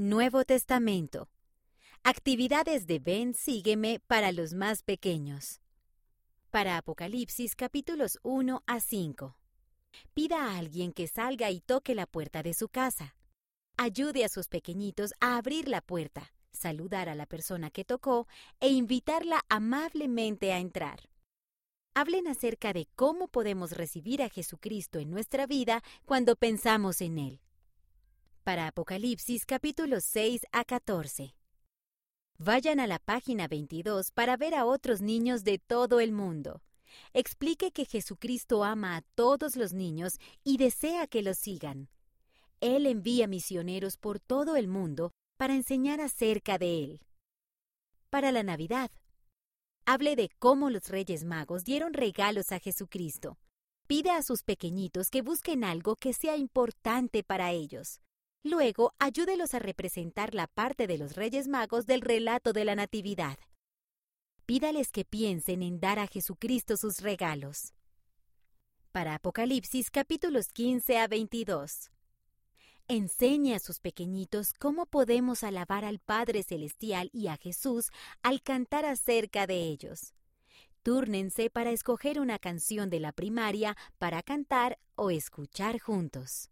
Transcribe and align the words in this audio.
Nuevo 0.00 0.44
Testamento. 0.44 1.28
Actividades 2.04 2.86
de 2.86 3.00
Ven, 3.00 3.34
sígueme 3.34 4.00
para 4.06 4.30
los 4.30 4.54
más 4.54 4.84
pequeños. 4.84 5.60
Para 6.50 6.76
Apocalipsis 6.76 7.56
capítulos 7.56 8.20
1 8.22 8.62
a 8.64 8.78
5. 8.78 9.36
Pida 10.14 10.44
a 10.44 10.56
alguien 10.56 10.92
que 10.92 11.08
salga 11.08 11.50
y 11.50 11.60
toque 11.60 11.96
la 11.96 12.06
puerta 12.06 12.44
de 12.44 12.54
su 12.54 12.68
casa. 12.68 13.16
Ayude 13.76 14.24
a 14.24 14.28
sus 14.28 14.46
pequeñitos 14.46 15.14
a 15.18 15.36
abrir 15.36 15.66
la 15.66 15.80
puerta, 15.80 16.32
saludar 16.52 17.08
a 17.08 17.16
la 17.16 17.26
persona 17.26 17.72
que 17.72 17.84
tocó 17.84 18.28
e 18.60 18.68
invitarla 18.68 19.40
amablemente 19.48 20.52
a 20.52 20.60
entrar. 20.60 21.10
Hablen 21.94 22.28
acerca 22.28 22.72
de 22.72 22.86
cómo 22.94 23.26
podemos 23.26 23.72
recibir 23.72 24.22
a 24.22 24.28
Jesucristo 24.28 25.00
en 25.00 25.10
nuestra 25.10 25.48
vida 25.48 25.82
cuando 26.04 26.36
pensamos 26.36 27.00
en 27.00 27.18
Él 27.18 27.40
para 28.48 28.68
Apocalipsis 28.68 29.44
capítulos 29.44 30.04
6 30.04 30.46
a 30.52 30.64
14. 30.64 31.34
Vayan 32.38 32.80
a 32.80 32.86
la 32.86 32.98
página 32.98 33.46
22 33.46 34.10
para 34.10 34.38
ver 34.38 34.54
a 34.54 34.64
otros 34.64 35.02
niños 35.02 35.44
de 35.44 35.58
todo 35.58 36.00
el 36.00 36.12
mundo. 36.12 36.62
Explique 37.12 37.72
que 37.72 37.84
Jesucristo 37.84 38.64
ama 38.64 38.96
a 38.96 39.02
todos 39.14 39.54
los 39.54 39.74
niños 39.74 40.14
y 40.44 40.56
desea 40.56 41.06
que 41.06 41.20
los 41.20 41.36
sigan. 41.36 41.90
Él 42.62 42.86
envía 42.86 43.26
misioneros 43.26 43.98
por 43.98 44.18
todo 44.18 44.56
el 44.56 44.66
mundo 44.66 45.12
para 45.36 45.54
enseñar 45.54 46.00
acerca 46.00 46.56
de 46.56 46.84
Él. 46.84 47.00
Para 48.08 48.32
la 48.32 48.44
Navidad. 48.44 48.90
Hable 49.84 50.16
de 50.16 50.30
cómo 50.38 50.70
los 50.70 50.88
Reyes 50.88 51.22
Magos 51.22 51.64
dieron 51.64 51.92
regalos 51.92 52.50
a 52.52 52.60
Jesucristo. 52.60 53.36
Pide 53.86 54.10
a 54.10 54.22
sus 54.22 54.42
pequeñitos 54.42 55.10
que 55.10 55.20
busquen 55.20 55.64
algo 55.64 55.96
que 55.96 56.14
sea 56.14 56.38
importante 56.38 57.22
para 57.22 57.52
ellos. 57.52 58.00
Luego, 58.50 58.94
ayúdelos 58.98 59.52
a 59.52 59.58
representar 59.58 60.32
la 60.32 60.46
parte 60.46 60.86
de 60.86 60.96
los 60.96 61.16
Reyes 61.16 61.48
Magos 61.48 61.84
del 61.84 62.00
relato 62.00 62.54
de 62.54 62.64
la 62.64 62.74
Natividad. 62.74 63.38
Pídales 64.46 64.90
que 64.90 65.04
piensen 65.04 65.62
en 65.62 65.80
dar 65.80 65.98
a 65.98 66.06
Jesucristo 66.06 66.78
sus 66.78 67.02
regalos. 67.02 67.74
Para 68.90 69.16
Apocalipsis 69.16 69.90
capítulos 69.90 70.48
15 70.54 70.96
a 70.96 71.08
22. 71.08 71.90
Enseñe 72.88 73.54
a 73.54 73.58
sus 73.58 73.80
pequeñitos 73.80 74.54
cómo 74.54 74.86
podemos 74.86 75.44
alabar 75.44 75.84
al 75.84 75.98
Padre 75.98 76.42
Celestial 76.42 77.10
y 77.12 77.26
a 77.26 77.36
Jesús 77.36 77.90
al 78.22 78.40
cantar 78.40 78.86
acerca 78.86 79.46
de 79.46 79.64
ellos. 79.64 80.14
Túrnense 80.82 81.50
para 81.50 81.70
escoger 81.70 82.18
una 82.18 82.38
canción 82.38 82.88
de 82.88 83.00
la 83.00 83.12
primaria 83.12 83.76
para 83.98 84.22
cantar 84.22 84.78
o 84.94 85.10
escuchar 85.10 85.78
juntos. 85.78 86.48